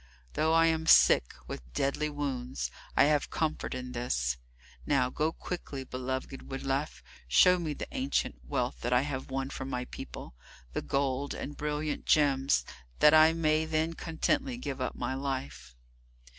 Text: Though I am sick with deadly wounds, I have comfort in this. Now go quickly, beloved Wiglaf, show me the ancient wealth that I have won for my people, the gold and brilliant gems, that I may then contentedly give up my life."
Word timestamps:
Though 0.33 0.51
I 0.51 0.65
am 0.65 0.87
sick 0.87 1.35
with 1.45 1.73
deadly 1.73 2.09
wounds, 2.09 2.71
I 2.97 3.03
have 3.03 3.29
comfort 3.29 3.75
in 3.75 3.91
this. 3.91 4.37
Now 4.83 5.11
go 5.11 5.31
quickly, 5.31 5.83
beloved 5.83 6.49
Wiglaf, 6.49 7.03
show 7.27 7.59
me 7.59 7.75
the 7.75 7.85
ancient 7.91 8.39
wealth 8.43 8.81
that 8.81 8.93
I 8.93 9.01
have 9.01 9.29
won 9.29 9.51
for 9.51 9.65
my 9.65 9.85
people, 9.85 10.33
the 10.73 10.81
gold 10.81 11.35
and 11.35 11.55
brilliant 11.55 12.05
gems, 12.07 12.65
that 12.97 13.13
I 13.13 13.33
may 13.33 13.63
then 13.65 13.93
contentedly 13.93 14.57
give 14.57 14.81
up 14.81 14.95
my 14.95 15.13
life." 15.13 15.75